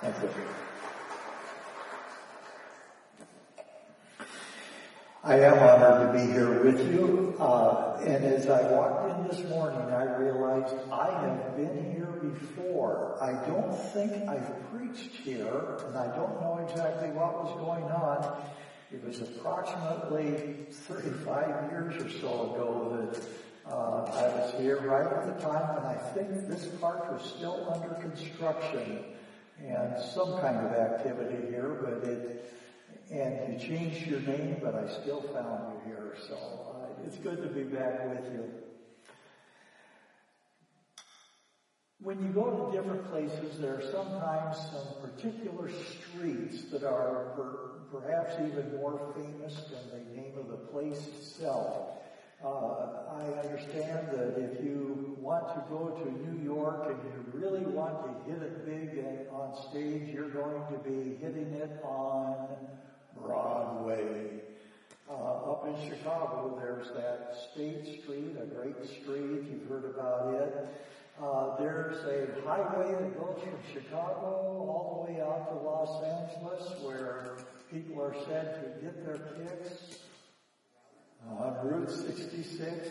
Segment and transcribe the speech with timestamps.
[0.00, 0.30] Thank you.
[5.22, 7.36] I am honored to be here with you.
[7.38, 13.18] Uh, and as I walked in this morning, I realized I have been here before.
[13.20, 18.42] I don't think I've preached here, and I don't know exactly what was going on.
[18.90, 25.26] It was approximately 35 years or so ago that uh, I was here right at
[25.26, 29.04] the time when I think this park was still under construction
[29.60, 32.40] and some kind of activity here, but it
[33.10, 36.16] and you changed your name, but I still found you here.
[36.28, 38.48] So uh, it's good to be back with you.
[42.02, 47.50] When you go to different places, there are sometimes some particular streets that are per,
[47.90, 52.09] perhaps even more famous than the name of the place itself.
[52.42, 57.66] Uh, I understand that if you want to go to New York and you really
[57.66, 62.48] want to hit it big on stage, you're going to be hitting it on
[63.14, 64.40] Broadway.
[65.10, 69.44] Uh, up in Chicago, there's that State Street, a great street.
[69.50, 70.66] You've heard about it.
[71.22, 76.72] Uh, there's a highway that goes from Chicago all the way out to Los Angeles
[76.82, 77.36] where
[77.70, 79.98] people are said to get their kicks.
[81.28, 82.88] On Route 66,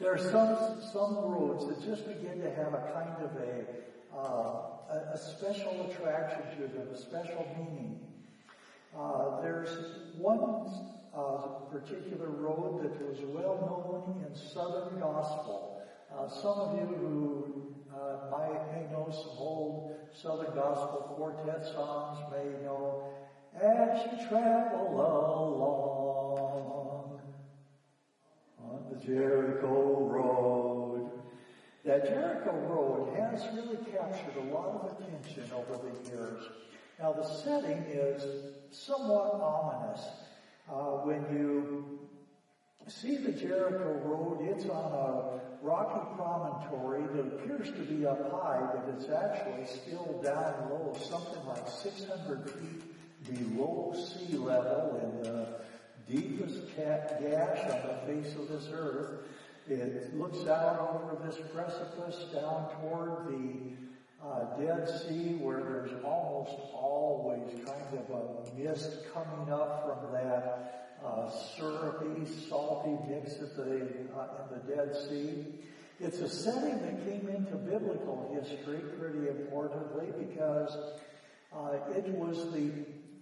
[0.00, 3.64] there are some, some roads that just begin to have a kind of a,
[4.16, 8.00] uh, a, a special attraction to them, a special meaning.
[8.96, 9.70] Uh, there's
[10.16, 10.40] one
[11.14, 15.82] uh, particular road that was well known in Southern Gospel.
[16.12, 22.18] Uh, some of you who uh, might may know some old Southern Gospel quartet songs
[22.32, 23.04] may know,
[23.60, 25.99] as you travel along
[32.06, 36.42] Jericho Road has really captured a lot of attention over the years.
[36.98, 38.22] Now the setting is
[38.70, 40.06] somewhat ominous.
[40.70, 41.98] Uh, when you
[42.86, 48.60] see the Jericho Road, it's on a rocky promontory that appears to be up high,
[48.72, 55.46] but it's actually still down low, something like 600 feet below sea level in the
[56.08, 59.26] deepest gash on the face of this earth.
[59.70, 63.70] It looks out over this precipice down toward the
[64.20, 70.96] uh, Dead Sea where there's almost always kind of a mist coming up from that
[71.06, 73.86] uh, syrupy, salty mix at the,
[74.16, 75.46] uh, in the Dead Sea.
[76.00, 80.76] It's a setting that came into biblical history pretty importantly because
[81.54, 82.72] uh, it was the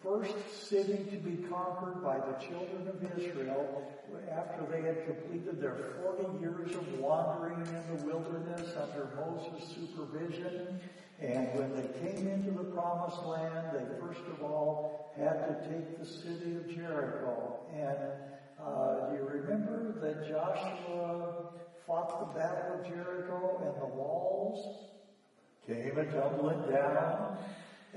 [0.02, 3.82] first city to be conquered by the children of Israel
[4.30, 10.80] after they had completed their 40 years of wandering in the wilderness under Moses' supervision.
[11.20, 15.98] And when they came into the promised land, they first of all had to take
[15.98, 17.58] the city of Jericho.
[17.74, 17.98] And
[18.64, 21.50] uh, you remember that Joshua
[21.86, 24.88] fought the battle of Jericho and the walls
[25.66, 27.36] came a tumbling down?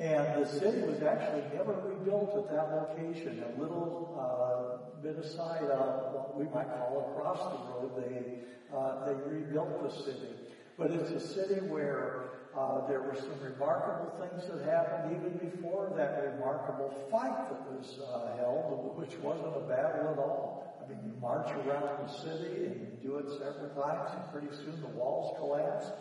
[0.02, 3.44] And the city was actually never rebuilt at that location.
[3.56, 8.26] A little uh, bit aside on what we might call across the road, they
[8.76, 10.34] uh, they rebuilt the city.
[10.76, 15.94] But it's a city where uh, there were some remarkable things that happened even before
[15.96, 20.66] that remarkable fight that was uh, held, which wasn't a battle at all.
[20.82, 24.50] I mean, you march around the city and you do it several times, and pretty
[24.50, 25.92] soon the walls collapse.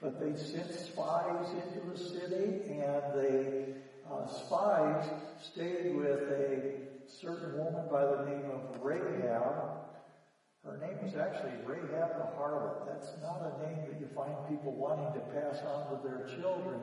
[0.00, 3.66] But they sent spies into the city, and the
[4.10, 5.08] uh, spies
[5.40, 9.72] stayed with a certain woman by the name of Rahab.
[10.64, 12.86] Her name was actually Rahab the harlot.
[12.86, 16.80] That's not a name that you find people wanting to pass on to their children.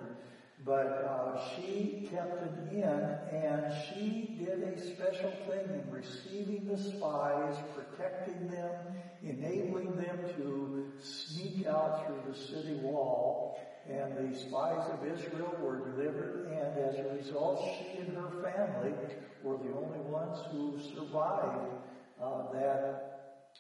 [0.65, 2.85] But uh, she kept it in,
[3.29, 8.75] and she did a special thing in receiving the spies, protecting them,
[9.21, 13.57] enabling them to sneak out through the city wall.
[13.89, 18.93] And the spies of Israel were delivered, and as a result, she and her family
[19.41, 21.75] were the only ones who survived
[22.21, 23.03] uh, that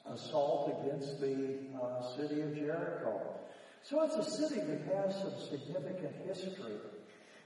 [0.05, 3.35] assault against the uh, city of Jericho.
[3.81, 6.79] So it's a city that has some significant history.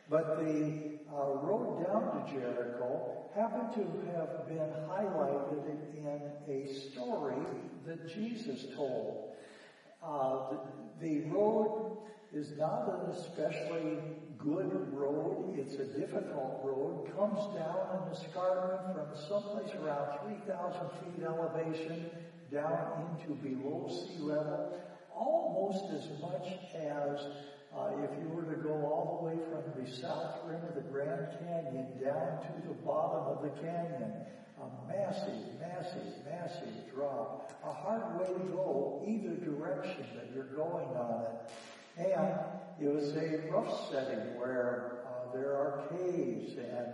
[0.10, 3.82] But the uh, road down to Jericho happened to
[4.16, 5.68] have been highlighted
[5.98, 7.46] in a story
[7.86, 9.34] that Jesus told.
[10.02, 10.56] Uh,
[11.02, 11.98] the, the road
[12.34, 13.98] is not an especially
[14.38, 15.56] good road.
[15.58, 17.12] It's a difficult road.
[17.18, 22.10] Comes down an escarpment from someplace around 3,000 feet elevation
[22.52, 24.78] down into below sea level,
[25.14, 27.28] almost as much as
[27.78, 30.82] uh, if you were to go all the way from the south rim of the
[30.90, 34.14] Grand Canyon down to the bottom of the canyon.
[34.60, 37.54] A massive, massive, massive drop.
[37.64, 42.10] A hard way to go either direction that you're going on it.
[42.12, 42.40] And
[42.82, 46.88] it was a rough setting where uh, there are caves and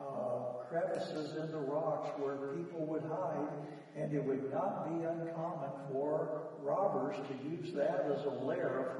[0.00, 3.48] uh, crevices in the rocks where people would hide,
[3.94, 8.91] and it would not be uncommon for robbers to use that as a lair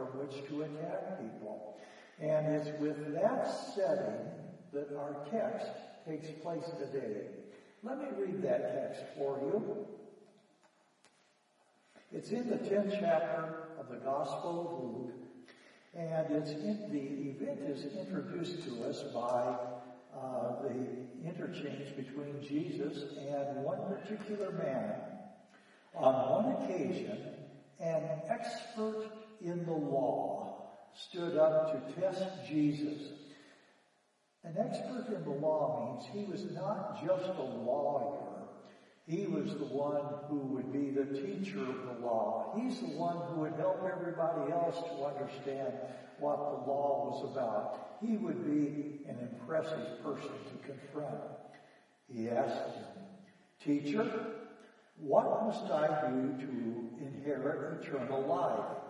[0.48, 1.76] to attack people.
[2.20, 4.30] And it's with that setting
[4.72, 5.66] that our text
[6.06, 7.26] takes place today.
[7.82, 9.86] Let me read that text for you.
[12.12, 15.14] It's in the 10th chapter of the Gospel of Luke,
[15.94, 19.56] and it's in, the event is introduced to us by
[20.14, 24.94] uh, the interchange between Jesus and one particular man.
[25.94, 27.18] On one occasion,
[27.80, 29.10] an expert
[29.44, 33.12] in the law stood up to test Jesus.
[34.44, 38.32] An expert in the law means he was not just a lawyer.
[39.06, 42.54] He was the one who would be the teacher of the law.
[42.56, 45.74] He's the one who would help everybody else to understand
[46.18, 47.98] what the law was about.
[48.00, 51.20] He would be an impressive person to confront.
[52.08, 52.84] He asked him,
[53.64, 54.26] Teacher,
[54.96, 58.81] what must I do to inherit eternal life?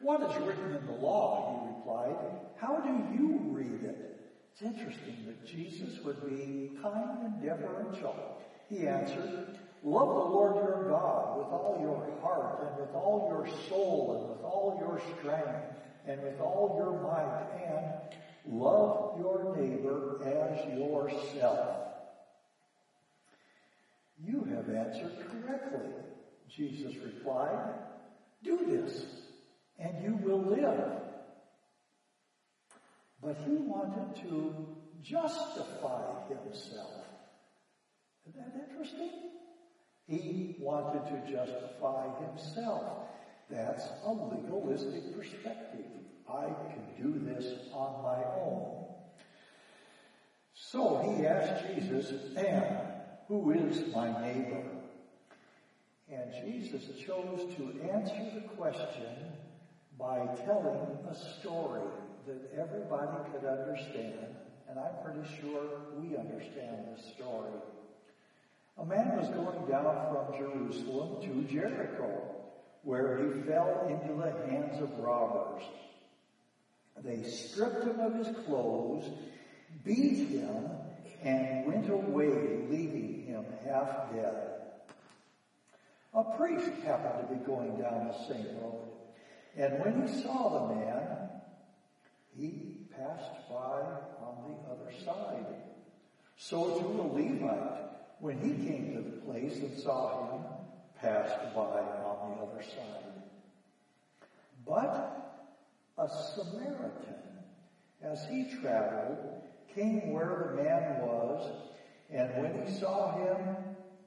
[0.00, 1.60] What is written in the law?
[1.62, 2.16] He replied.
[2.56, 4.20] How do you read it?
[4.52, 8.14] It's interesting that Jesus would be kind and deferential.
[8.68, 13.48] He answered, Love the Lord your God with all your heart and with all your
[13.68, 20.20] soul and with all your strength and with all your might and love your neighbor
[20.24, 21.76] as yourself.
[24.22, 25.92] You have answered correctly,
[26.48, 27.74] Jesus replied.
[28.42, 29.19] Do this
[29.80, 31.00] and you will live.
[33.22, 34.54] But he wanted to
[35.02, 37.04] justify himself.
[38.28, 39.10] Isn't that interesting?
[40.06, 43.08] He wanted to justify himself.
[43.50, 45.86] That's a legalistic perspective.
[46.28, 48.86] I can do this on my own.
[50.54, 52.64] So he asked Jesus, and
[53.28, 54.62] who is my neighbor?
[56.12, 59.04] And Jesus chose to answer the question
[60.00, 61.82] by telling a story
[62.26, 64.34] that everybody could understand,
[64.68, 67.52] and I'm pretty sure we understand this story.
[68.78, 72.46] A man was going down from Jerusalem to Jericho,
[72.82, 75.64] where he fell into the hands of robbers.
[77.04, 79.06] They stripped him of his clothes,
[79.84, 80.70] beat him,
[81.22, 84.54] and went away, leaving him half dead.
[86.14, 88.89] A priest happened to be going down the same road.
[89.56, 91.28] And when he saw the man,
[92.36, 93.82] he passed by
[94.20, 95.46] on the other side.
[96.36, 100.44] So too the Levite, when he came to the place and saw him,
[101.00, 103.22] passed by on the other side.
[104.66, 105.20] But
[105.98, 107.14] a Samaritan,
[108.02, 109.42] as he traveled,
[109.74, 111.50] came where the man was,
[112.10, 113.56] and when he saw him,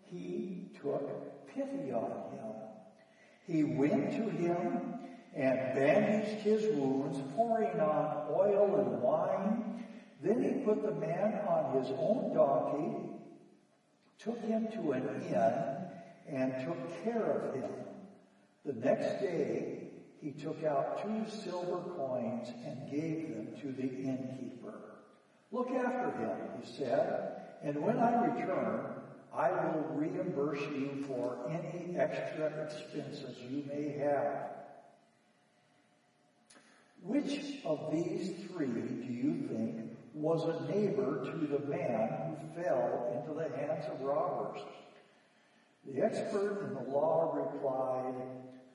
[0.05, 2.53] he took pity on him.
[3.45, 4.93] He went to him
[5.35, 9.85] and bandaged his wounds, pouring on oil and wine.
[10.21, 13.09] Then he put the man on his own donkey,
[14.19, 15.73] took him to an inn,
[16.29, 17.71] and took care of him.
[18.65, 19.89] The next day,
[20.21, 24.79] he took out two silver coins and gave them to the innkeeper.
[25.51, 28.85] Look after him, he said, and when I return,
[29.33, 34.62] I will reimburse you for any extra expenses you may have.
[37.03, 43.27] Which of these three do you think was a neighbor to the man who fell
[43.27, 44.61] into the hands of robbers?
[45.85, 48.23] The expert in the law replied,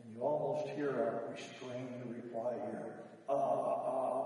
[0.04, 2.92] and you almost hear a restrained reply here,
[3.30, 4.24] uh,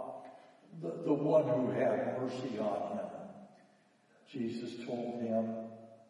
[0.80, 3.06] the, the one who had mercy on him.
[4.32, 5.44] Jesus told him,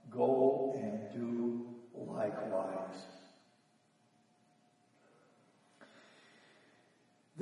[0.09, 1.61] go and do
[1.95, 3.22] likewise.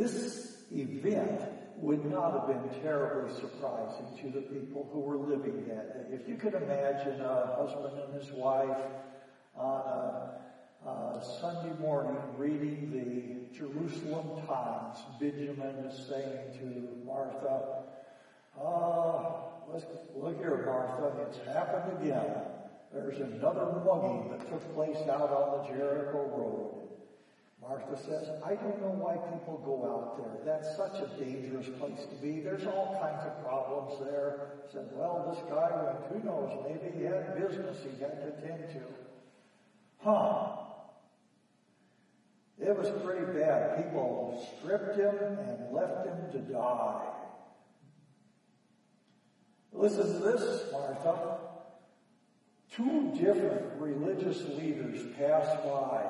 [0.01, 1.43] This event
[1.77, 6.17] would not have been terribly surprising to the people who were living that day.
[6.17, 8.81] If you could imagine a husband and his wife
[9.55, 9.81] on
[10.87, 17.83] a, a Sunday morning reading the Jerusalem Times, Benjamin is saying to Martha,
[18.59, 19.51] Ah,
[20.17, 22.37] look here, Martha, it's happened again.
[22.91, 26.80] There's another mugging that took place out on the Jericho Road.
[27.61, 30.41] Martha says, I don't know why people go out there.
[30.45, 32.41] That's such a dangerous place to be.
[32.41, 34.53] There's all kinds of problems there.
[34.73, 38.73] Said, well, this guy went, who knows, maybe he had business he had to attend
[38.73, 38.81] to.
[39.99, 40.57] Huh.
[42.59, 43.77] It was pretty bad.
[43.77, 47.07] People stripped him and left him to die.
[49.73, 51.39] Listen to this, Martha.
[52.75, 56.05] Two different religious leaders passed by.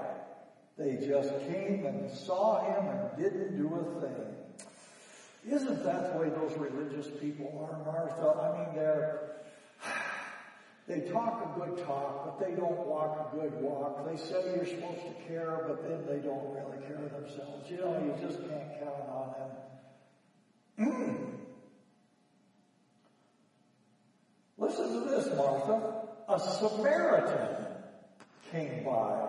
[0.80, 5.54] They just came and saw him and didn't do a thing.
[5.54, 8.40] Isn't that the way those religious people are, Martha?
[8.40, 9.42] I mean, they're,
[10.88, 14.10] they talk a good talk, but they don't walk a good walk.
[14.10, 17.70] They say you're supposed to care, but then they don't really care themselves.
[17.70, 19.34] You know, you just can't count on
[20.78, 21.26] them.
[24.56, 26.06] Listen to this, Martha.
[26.26, 27.66] A Samaritan
[28.50, 29.28] came by.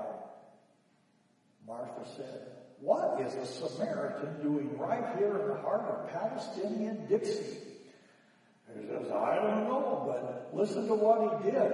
[1.67, 2.47] Martha said,
[2.79, 7.57] What is a Samaritan doing right here in the heart of Palestinian Dixie?
[8.79, 11.73] He says, I don't know, but listen to what he did.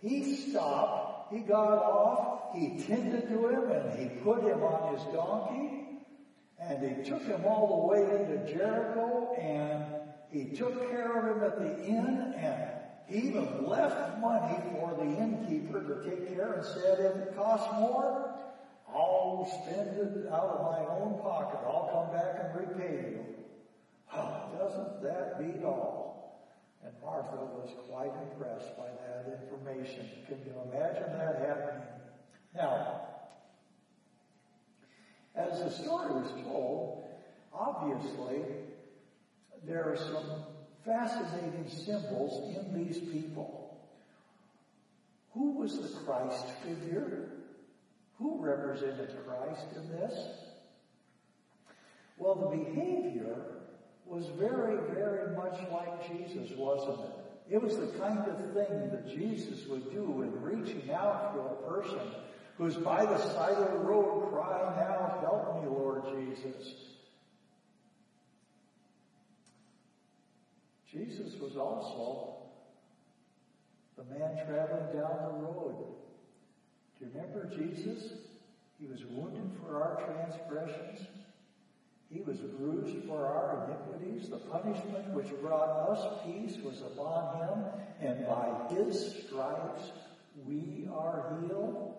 [0.00, 5.04] He stopped, he got off, he tended to him, and he put him on his
[5.14, 5.84] donkey,
[6.58, 9.84] and he took him all the way into Jericho, and
[10.30, 12.70] he took care of him at the inn, and
[13.06, 17.68] he even left money for the innkeeper to take care and said, if it costs
[17.78, 18.29] more,
[18.94, 21.60] I'll spend it out of my own pocket.
[21.64, 23.24] I'll come back and repay you.
[24.12, 26.46] Oh, doesn't that beat all?
[26.84, 30.06] And Martha was quite impressed by that information.
[30.26, 31.82] Can you imagine that happening?
[32.54, 33.02] Now,
[35.36, 37.04] as the story was told,
[37.52, 38.42] obviously
[39.66, 40.42] there are some
[40.84, 43.78] fascinating symbols in these people.
[45.32, 47.39] Who was the Christ figure?
[48.20, 50.14] Who represented Christ in this?
[52.18, 53.34] Well, the behavior
[54.06, 57.54] was very, very much like Jesus, wasn't it?
[57.54, 61.70] It was the kind of thing that Jesus would do in reaching out to a
[61.70, 61.98] person
[62.58, 66.74] who's by the side of the road crying out, help me, Lord Jesus.
[70.92, 72.34] Jesus was also
[73.96, 75.86] the man traveling down the road.
[77.00, 78.12] You remember Jesus?
[78.78, 81.06] He was wounded for our transgressions.
[82.10, 84.28] He was bruised for our iniquities.
[84.28, 87.64] The punishment which brought us peace was upon him,
[88.00, 89.92] and by his stripes
[90.46, 91.94] we are healed.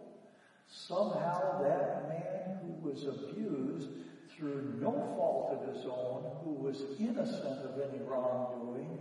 [0.67, 3.89] Somehow that man who was abused
[4.37, 8.99] through no fault of his own, who was innocent of any wrongdoing,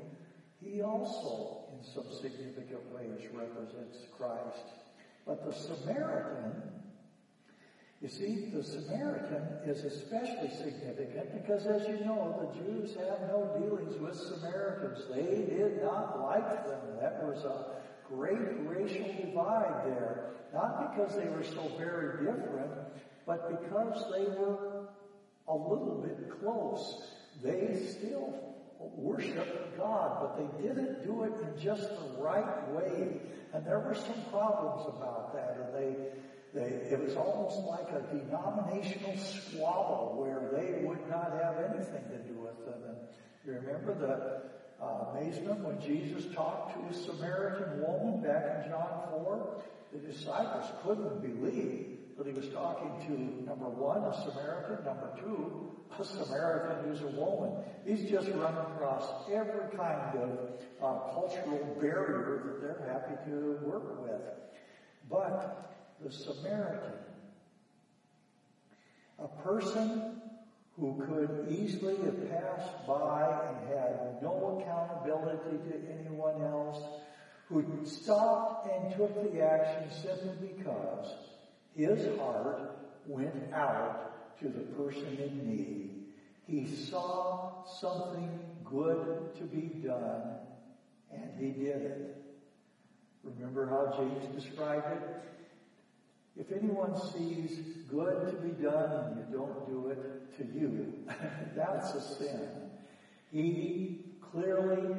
[0.60, 4.79] he also, in some significant ways, represents Christ.
[5.30, 6.60] But the Samaritan,
[8.02, 13.48] you see, the Samaritan is especially significant because, as you know, the Jews have no
[13.56, 15.04] dealings with Samaritans.
[15.08, 16.80] They did not like them.
[17.00, 17.76] That was a
[18.08, 20.30] great racial divide there.
[20.52, 22.72] Not because they were so very different,
[23.24, 24.88] but because they were
[25.46, 27.04] a little bit close.
[27.40, 28.49] They still
[28.80, 33.20] worshiped God, but they didn't do it in just the right way.
[33.52, 35.56] And there were some problems about that.
[35.60, 35.96] And they,
[36.54, 42.18] they, it was almost like a denominational squabble where they would not have anything to
[42.28, 42.82] do with them.
[42.88, 42.96] And
[43.46, 49.08] you remember the uh, amazement when Jesus talked to a Samaritan woman back in John
[49.10, 49.62] 4?
[49.92, 55.70] The disciples couldn't believe but he was talking to, number one, a Samaritan, number two,
[55.98, 57.50] a Samaritan who's a woman.
[57.86, 60.50] He's just run across every kind of
[60.82, 64.20] uh, cultural barrier that they're happy to work with.
[65.08, 65.72] But
[66.04, 66.92] the Samaritan,
[69.18, 70.20] a person
[70.76, 76.82] who could easily have passed by and had no accountability to anyone else,
[77.48, 81.29] who stopped and took the action simply because
[81.76, 85.90] his heart went out to the person in need.
[86.46, 90.36] He saw something good to be done,
[91.12, 92.16] and he did it.
[93.22, 95.20] Remember how James described it?
[96.36, 97.58] If anyone sees
[97.88, 100.94] good to be done and you don't do it to you,
[101.54, 102.48] that's a sin.
[103.30, 104.96] He clearly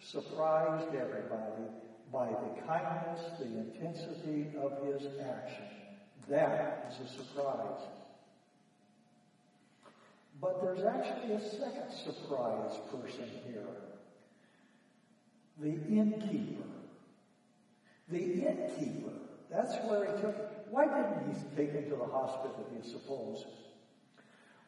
[0.00, 1.64] surprised everybody
[2.12, 5.85] by the kindness, the intensity of his action.
[6.28, 7.80] That is a surprise.
[10.40, 13.66] But there's actually a second surprise person here.
[15.58, 16.64] The innkeeper.
[18.08, 19.12] The innkeeper
[19.50, 23.46] That's where he took Why didn't he take him to the hospital, you suppose?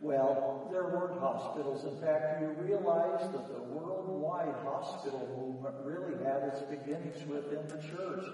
[0.00, 1.84] Well, there weren't hospitals.
[1.84, 7.82] In fact, you realize that the worldwide hospital movement really had its beginnings within the
[7.82, 8.24] church.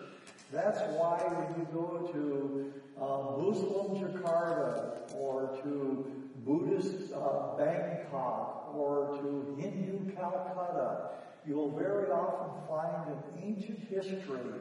[0.52, 6.06] That's why when you go to uh, Muslim Jakarta or to
[6.44, 11.10] Buddhist uh, Bangkok or to Hindu Calcutta,
[11.46, 14.60] you'll very often find an ancient history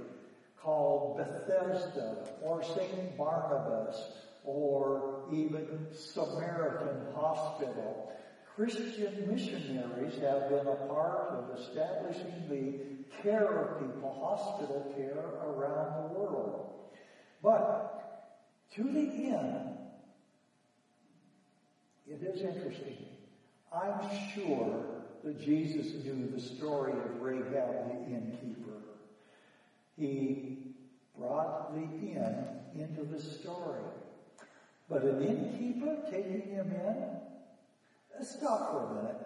[0.62, 3.18] called Bethesda or St.
[3.18, 4.14] Barnabas
[4.46, 8.12] or even Samaritan Hospital.
[8.56, 16.04] Christian missionaries have been a part of establishing the care of people, hospital care around
[16.04, 16.70] the world.
[17.42, 18.30] But
[18.76, 19.78] to the end,
[22.08, 22.98] it is interesting.
[23.74, 24.86] I'm sure
[25.24, 28.78] that Jesus knew the story of Rahab the innkeeper.
[29.98, 30.76] He
[31.18, 32.46] brought the inn
[32.76, 33.82] into the story.
[34.90, 37.23] But an innkeeper taking him in?
[38.16, 39.20] Let's stop for a minute.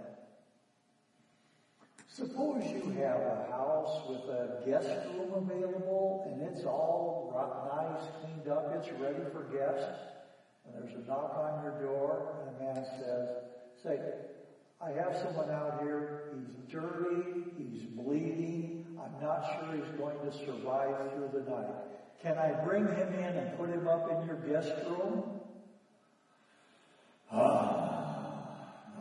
[2.08, 7.18] Suppose you have a house with a guest room available and it's all
[7.70, 10.02] nice, cleaned up, it's ready for guests,
[10.66, 13.30] and there's a knock on your door and a man says,
[13.84, 14.00] say,
[14.82, 20.32] I have someone out here, he's dirty, he's bleeding, I'm not sure he's going to
[20.32, 21.70] survive through the night.
[22.22, 25.40] Can I bring him in and put him up in your guest room?
[27.32, 27.57] Ah,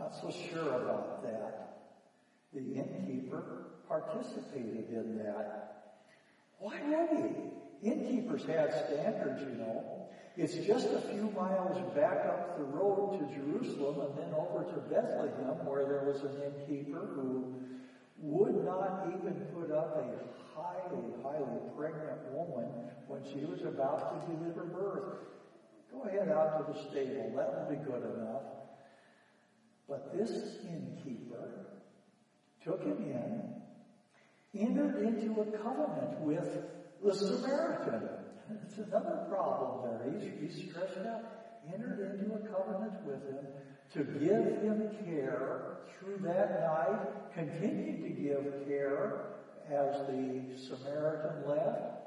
[0.06, 1.90] not so sure about that.
[2.54, 3.42] The innkeeper
[3.88, 6.04] participated in that.
[6.60, 7.18] Why would
[7.82, 7.88] he?
[7.88, 10.06] Innkeepers had standards, you know.
[10.36, 14.78] It's just a few miles back up the road to Jerusalem and then over to
[14.88, 17.54] Bethlehem where there was an innkeeper who
[18.18, 22.70] would not even put up a highly, highly pregnant woman
[23.08, 25.18] when she was about to deliver birth.
[25.92, 27.32] Go ahead out to the stable.
[27.34, 28.65] That will be good enough.
[29.88, 31.48] But this innkeeper
[32.64, 36.64] took him in, entered into a covenant with
[37.04, 38.08] the Samaritan.
[38.66, 40.20] It's another problem there.
[40.40, 41.22] He's stressed out.
[41.72, 43.44] Entered into a covenant with him
[43.92, 49.26] to give him care through that night, continued to give care
[49.68, 52.05] as the Samaritan left,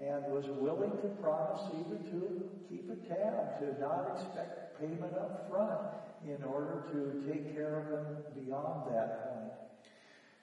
[0.00, 5.48] and was willing to promise even to keep a tab, to not expect payment up
[5.50, 5.80] front
[6.26, 9.52] in order to take care of them beyond that point.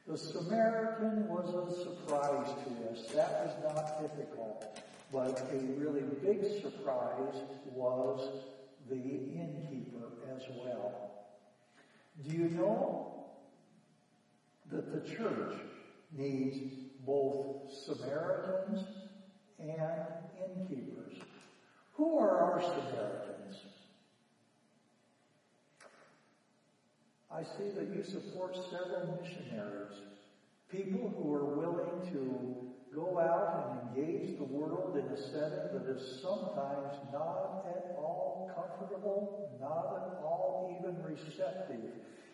[0.08, 3.12] The Samaritan was a surprise to us.
[3.14, 4.64] That was not typical.
[5.12, 7.42] But a really big surprise
[7.74, 8.44] was
[8.90, 11.12] the innkeeper as well.
[12.28, 13.26] Do you know
[14.72, 15.56] that the church
[16.16, 16.58] needs
[17.06, 18.84] both Samaritans
[19.60, 19.72] and
[20.38, 21.20] innkeepers.
[21.94, 23.58] Who are our Samaritans?
[27.32, 29.96] I see that you support several missionaries,
[30.72, 35.96] people who are willing to go out and engage the world in a setting that
[35.96, 41.92] is sometimes not at all comfortable, not at all even receptive.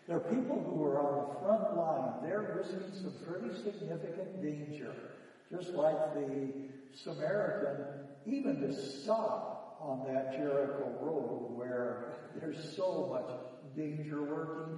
[0.07, 2.23] There are people who are on the front line.
[2.23, 4.93] They're risking some pretty significant danger.
[5.49, 6.51] Just like the
[6.97, 7.85] Samaritan,
[8.25, 12.03] even to stop on that Jericho road where
[12.39, 13.31] there's so much
[13.75, 14.77] danger lurking,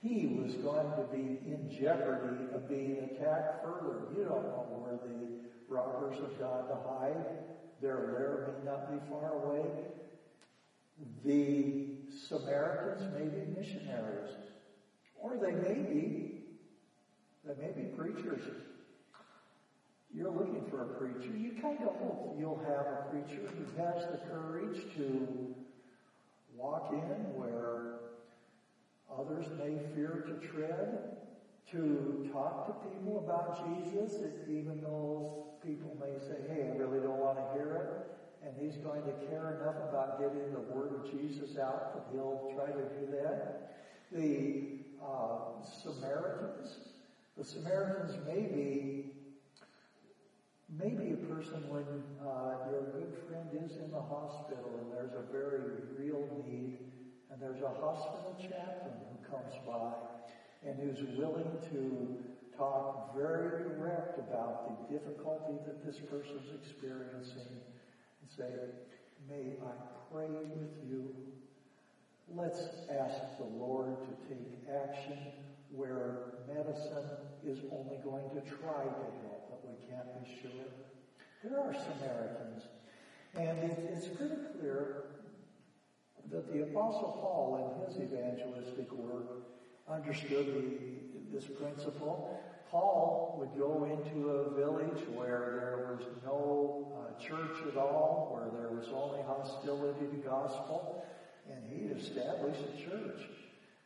[0.00, 4.08] he was going to be in jeopardy of being attacked further.
[4.16, 5.28] You don't know where the
[5.68, 7.38] robbers have gone to hide.
[7.80, 9.70] They're there, may not be far away.
[11.24, 11.72] The
[12.28, 14.28] Samaritans may be missionaries,
[15.20, 16.26] or they may be,
[17.44, 18.42] they may be preachers
[20.14, 24.04] you're looking for a preacher, you kind of hope you'll have a preacher who has
[24.10, 25.54] the courage to
[26.54, 28.00] walk in where
[29.10, 31.16] others may fear to tread,
[31.70, 34.16] to talk to people about Jesus,
[34.48, 38.46] even though people may say, hey, I really don't want to hear it.
[38.46, 42.52] And he's going to care enough about getting the word of Jesus out that he'll
[42.56, 43.76] try to do that.
[44.10, 46.76] The uh, Samaritans,
[47.38, 49.12] the Samaritans may be
[50.78, 51.84] maybe a person when
[52.24, 56.72] uh, your good friend is in the hospital and there's a very real need
[57.30, 59.94] and there's a hospital chaplain who comes by
[60.64, 62.08] and who's willing to
[62.56, 67.60] talk very direct about the difficulty that this person's experiencing
[68.20, 68.56] and say,
[69.28, 69.72] may I
[70.10, 71.12] pray with you?
[72.28, 75.16] Let's ask the Lord to take action
[75.68, 76.14] where
[76.46, 77.10] medicine
[77.42, 79.41] is only going to try to help
[79.88, 80.50] can't be sure.
[81.44, 82.64] There are Samaritans.
[83.34, 85.04] And it, it's pretty clear
[86.30, 89.42] that the Apostle Paul in his evangelistic work
[89.88, 92.40] understood the, this principle.
[92.70, 98.60] Paul would go into a village where there was no uh, church at all, where
[98.60, 101.04] there was only hostility to gospel,
[101.50, 103.20] and he'd establish a church.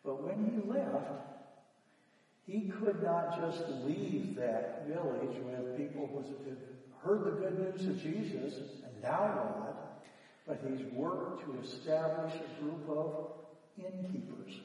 [0.04, 1.35] But when he left,
[2.46, 6.06] he could not just leave that village with people
[7.06, 10.02] heard the good news of Jesus and now what,
[10.46, 13.30] but he's worked to establish a group of
[13.78, 14.60] innkeepers.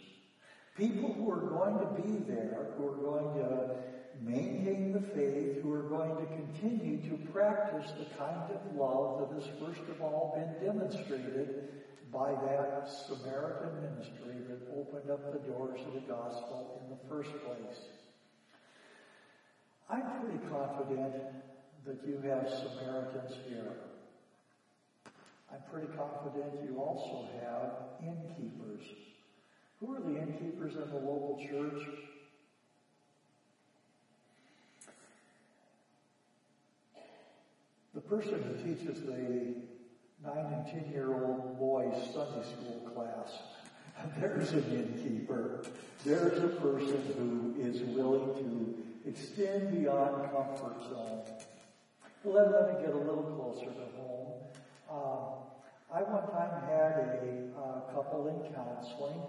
[0.76, 3.76] People who are going to be there, who are going to
[4.24, 9.40] maintain the faith, who are going to continue to practice the kind of love that
[9.40, 11.70] has first of all been demonstrated
[12.12, 17.32] by that Samaritan ministry that opened up the doors of the gospel in the first
[17.46, 17.80] place.
[19.90, 21.16] I'm pretty confident
[21.86, 23.76] that you have Samaritans here.
[25.52, 27.72] I'm pretty confident you also have
[28.02, 28.84] innkeepers.
[29.80, 31.82] Who are the innkeepers in the local church?
[37.94, 39.71] The person who teaches the
[40.24, 43.40] nine and ten year old boys Sunday school class.
[44.20, 45.64] There's an innkeeper.
[46.06, 51.22] There's a person who is willing to extend beyond comfort zone.
[52.24, 54.42] Let, let me get a little closer to home.
[54.90, 59.22] Uh, I one time had a uh, couple in counseling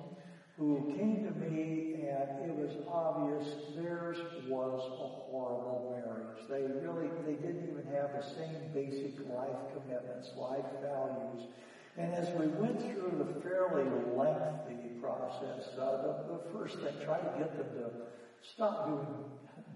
[0.62, 6.38] who came to me and it was obvious theirs was a horrible marriage.
[6.48, 11.48] They really, they didn't even have the same basic life commitments, life values.
[11.96, 17.18] And as we went through the fairly lengthy process, uh, the, the first thing, try
[17.18, 17.90] to get them to
[18.40, 19.25] stop doing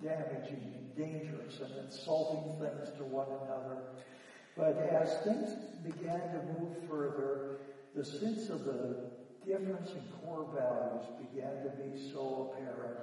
[0.03, 3.83] damaging and dangerous and insulting things to one another.
[4.57, 5.51] But as things
[5.83, 7.59] began to move further,
[7.97, 12.99] the sense of the difference in core values began to be so apparent.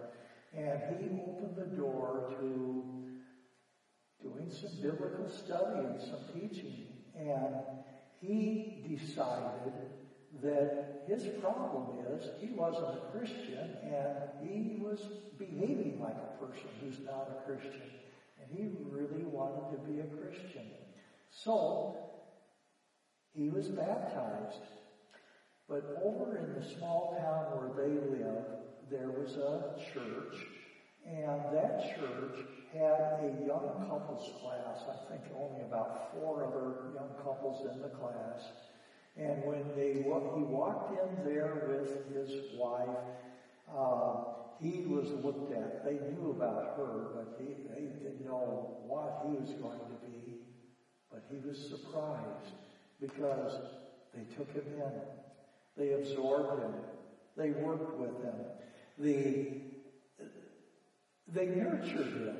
[0.55, 2.93] And he opened the door to
[4.21, 6.87] doing some biblical study and some teaching.
[7.17, 7.55] And
[8.21, 9.73] he decided
[10.41, 14.99] that his problem is he wasn't a Christian and he was
[15.37, 17.89] behaving like a person who's not a Christian.
[18.39, 20.67] And he really wanted to be a Christian.
[21.29, 21.97] So,
[23.33, 24.61] he was baptized.
[25.69, 28.45] But over in the small town where they live,
[28.91, 30.35] there was a church,
[31.07, 34.83] and that church had a young couples class.
[34.89, 38.43] I think only about four other young couples in the class.
[39.15, 42.89] And when they he walked in there with his wife,
[43.71, 45.85] uh, he was looked at.
[45.85, 50.39] They knew about her, but he, they didn't know what he was going to be.
[51.11, 52.53] But he was surprised
[52.99, 53.59] because
[54.13, 55.22] they took him in.
[55.77, 56.73] They absorbed him.
[57.35, 58.35] They worked with him.
[58.99, 59.47] The,
[61.27, 62.37] they nurtured him.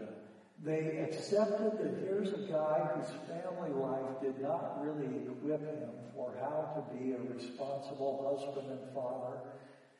[0.63, 6.33] They accepted that here's a guy whose family life did not really equip him for
[6.39, 9.39] how to be a responsible husband and father.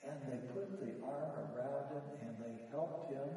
[0.08, 3.30] And they put the arm around him and they helped him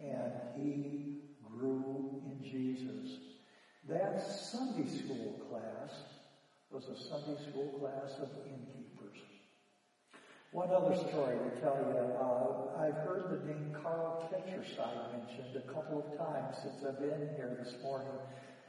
[0.00, 3.18] and he grew in Jesus.
[3.88, 5.96] That Sunday school class
[6.70, 8.77] was a Sunday school class of innkeepers.
[10.50, 11.92] One other story to tell you.
[11.92, 17.28] Uh, I've heard the name Carl Ketcherside mentioned a couple of times since I've been
[17.36, 18.08] here this morning.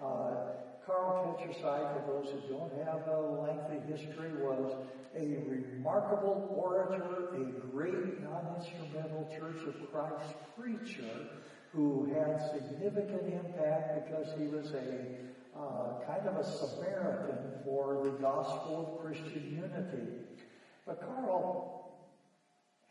[0.04, 4.76] Uh, Carl Ketcherside, for those who don't have a lengthy history, was
[5.16, 11.30] a remarkable orator, a great non-instrumental Church of Christ preacher
[11.72, 15.16] who had significant impact because he was a
[15.58, 20.29] uh, kind of a Samaritan for the gospel of Christian unity.
[20.90, 21.92] But Carl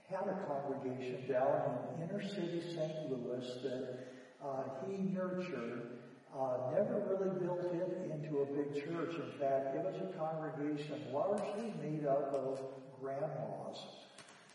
[0.09, 3.11] had a congregation down in inner city St.
[3.11, 5.99] Louis that uh, he nurtured,
[6.33, 9.17] uh, never really built it into a big church.
[9.17, 12.61] In fact, it was a congregation largely made up of
[13.01, 13.79] grandmas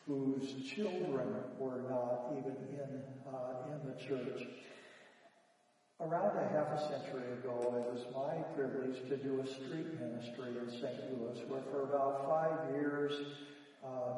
[0.07, 4.47] whose children were not even in, uh, in the church.
[6.01, 10.49] Around a half a century ago, it was my privilege to do a street ministry
[10.57, 10.99] in St.
[11.13, 13.13] Louis, where for about five years
[13.85, 14.17] uh,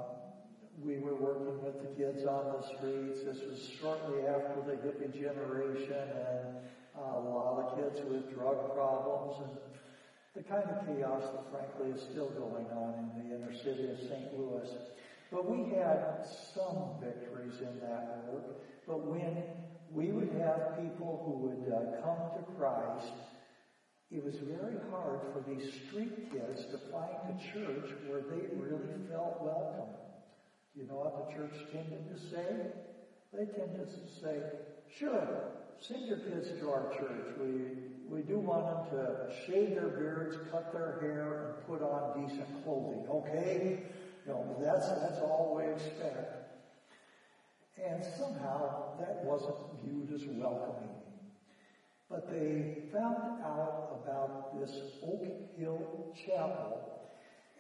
[0.80, 3.24] we were working with the kids on the streets.
[3.28, 6.48] This was shortly after the hippie generation and
[6.96, 9.52] uh, a lot of kids with drug problems and
[10.34, 14.00] the kind of chaos that frankly is still going on in the inner city of
[14.00, 14.32] St.
[14.32, 14.68] Louis.
[15.32, 16.00] But we had
[16.56, 18.48] some victories in that work.
[18.88, 19.44] But when
[19.94, 23.14] we would have people who would uh, come to Christ
[24.12, 29.02] it was very hard for these street kids to find a church where they really
[29.10, 29.96] felt welcome.
[30.76, 32.72] You know what the church tended to say?
[33.34, 34.40] They tended to say,
[34.98, 37.36] sure, send your kids to our church.
[37.42, 42.24] We, we do want them to shave their beards, cut their hair, and put on
[42.24, 43.06] decent clothing.
[43.10, 43.84] Okay?
[44.62, 46.45] That's, that's all we expect.
[47.84, 50.90] And somehow that wasn't viewed as welcoming.
[52.10, 54.72] But they found out about this
[55.04, 55.26] Oak
[55.58, 57.02] Hill Chapel,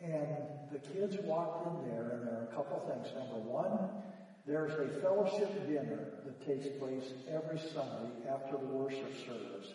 [0.02, 0.28] and
[0.72, 3.08] the kids walked in there, and there are a couple things.
[3.18, 3.90] Number one,
[4.46, 9.74] there's a fellowship dinner that takes place every Sunday after the worship service.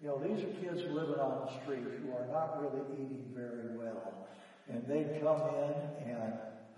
[0.00, 3.74] You know, these are kids living on the street who are not really eating very
[3.78, 4.26] well.
[4.68, 6.34] And they'd come in and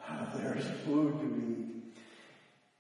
[0.37, 1.68] there's food to eat.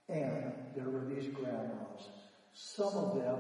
[0.09, 2.09] And there were these grandmas.
[2.55, 3.38] Some of them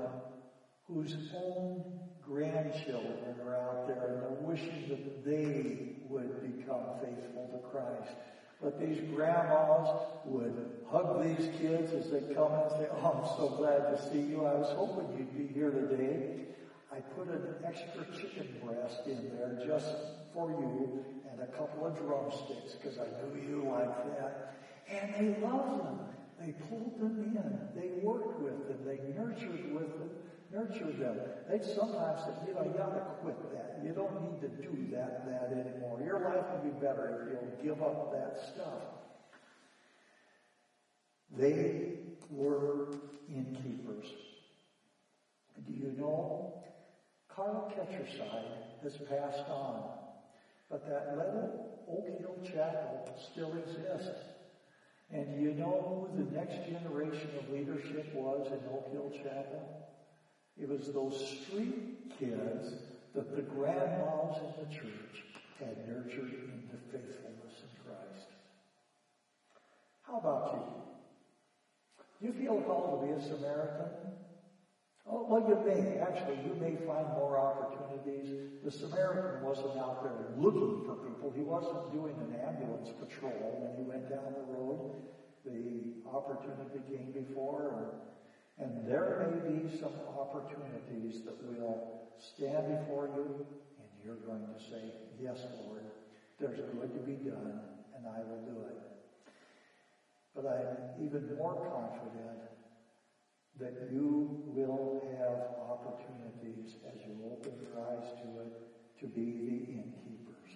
[0.86, 7.68] whose own grandchildren are out there and they're wishing that they would become faithful to
[7.70, 8.12] Christ.
[8.60, 9.88] But these grandmas
[10.24, 14.20] would hug these kids as they come and say, Oh, I'm so glad to see
[14.20, 14.44] you.
[14.44, 16.46] I was hoping you'd be here today.
[16.92, 19.94] I put an extra chicken breast in there just
[20.34, 24.56] for you and a couple of drumsticks because I knew you like that.
[24.88, 25.98] And they loved them.
[26.40, 27.58] They pulled them in.
[27.74, 28.78] They worked with them.
[28.84, 30.10] They nurtured with them
[30.50, 31.16] Nurtured them.
[31.46, 33.84] They sometimes said, you know, you got to quit that.
[33.84, 36.00] You don't need to do that, that anymore.
[36.00, 38.80] Your life will be better if you'll give up that stuff.
[41.36, 41.88] They
[42.30, 42.86] were
[43.28, 44.06] innkeepers.
[45.66, 46.54] Do you know?
[47.28, 49.82] Carl Ketcherside has passed on,
[50.70, 54.37] but that little Oak Hill Chapel still exists.
[55.10, 59.72] And you know who the next generation of leadership was in Oak Hill Chapel?
[60.60, 61.86] It was those street
[62.18, 62.76] kids
[63.14, 65.24] that the grandmas in the church
[65.58, 68.28] had nurtured into faithfulness in Christ.
[70.02, 70.64] How about you?
[72.20, 74.17] Do you feel called to be a Samaritan?
[75.10, 75.96] Well, you may.
[75.98, 78.28] Actually, you may find more opportunities.
[78.62, 81.30] The Samaritan wasn't out there looking for people.
[81.30, 84.80] He wasn't doing an ambulance patrol when he went down the road.
[85.44, 87.88] The opportunity came before,
[88.58, 91.80] and there may be some opportunities that will
[92.18, 93.32] stand before you
[93.78, 95.84] and you're going to say, yes, Lord,
[96.38, 97.54] there's good to be done
[97.94, 98.76] and I will do it.
[100.34, 102.42] But I'm even more confident
[103.60, 108.54] that you will have opportunities as you open your eyes to it
[109.00, 110.50] to be the innkeepers.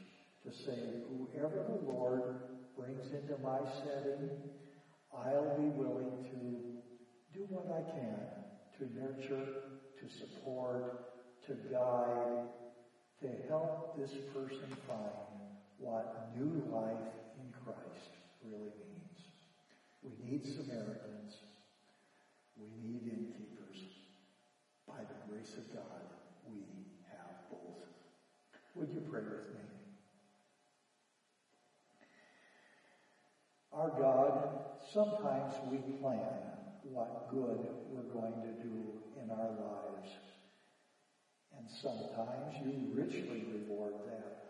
[0.47, 2.23] To say, whoever the Lord
[2.77, 4.31] brings into my setting,
[5.13, 8.33] I'll be willing to do what I can
[8.79, 9.47] to nurture,
[10.01, 12.47] to support, to guide,
[13.21, 15.43] to help this person find
[15.79, 19.19] what new life in Christ really means.
[20.03, 21.52] We need Samaritans.
[22.63, 23.83] We need innkeepers.
[24.87, 26.03] By the grace of God,
[26.47, 26.61] we
[27.11, 27.83] have both.
[28.77, 29.61] Would you pray with me?
[33.73, 34.61] Our God,
[34.93, 36.29] sometimes we plan
[36.83, 40.11] what good we're going to do in our lives.
[41.57, 44.43] And sometimes you richly reward that.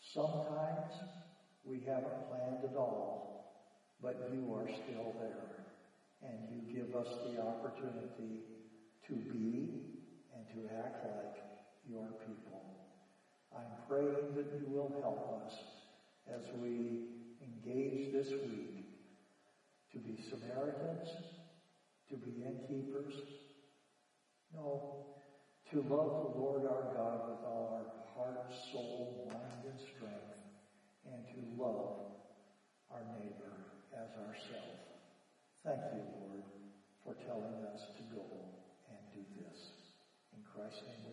[0.00, 0.94] Sometimes
[1.64, 3.56] we haven't planned at all,
[4.02, 5.61] but you are still there.
[6.22, 8.46] And you give us the opportunity
[9.08, 9.82] to be
[10.34, 11.36] and to act like
[11.88, 12.62] your people.
[13.52, 15.52] I'm praying that you will help us
[16.30, 17.10] as we
[17.42, 18.86] engage this week
[19.92, 21.08] to be Samaritans,
[22.08, 23.12] to be innkeepers.
[24.54, 25.06] No,
[25.70, 30.36] to love the Lord our God with all our heart, soul, mind, and strength,
[31.06, 31.96] and to love
[32.90, 33.56] our neighbor
[33.92, 34.91] as ourselves.
[35.64, 36.44] Thank you, Lord,
[37.02, 38.26] for telling us to go
[38.88, 39.72] and do this.
[40.32, 41.04] In Christ's name.